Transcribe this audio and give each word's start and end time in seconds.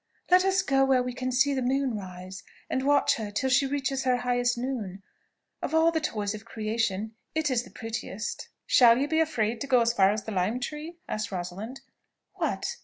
Let 0.31 0.43
us 0.43 0.63
go 0.63 0.83
where 0.83 1.03
we 1.03 1.13
can 1.13 1.31
see 1.31 1.53
the 1.53 1.61
moon 1.61 1.95
rise, 1.95 2.41
and 2.71 2.81
watch 2.81 3.17
her 3.17 3.29
till 3.29 3.51
she 3.51 3.67
reaches 3.67 4.03
her 4.03 4.17
highest 4.17 4.57
noon; 4.57 5.03
of 5.61 5.75
all 5.75 5.91
the 5.91 6.01
toys 6.01 6.33
of 6.33 6.43
creation 6.43 7.13
it 7.35 7.51
is 7.51 7.61
the 7.61 7.69
prettiest." 7.69 8.49
"Shall 8.65 8.97
you 8.97 9.07
be 9.07 9.19
afraid 9.19 9.61
to 9.61 9.67
go 9.67 9.79
as 9.79 9.93
far 9.93 10.09
as 10.09 10.23
the 10.23 10.31
lime 10.31 10.59
tree?" 10.59 10.97
asked 11.07 11.31
Rosalind. 11.31 11.81
"What! 12.33 12.77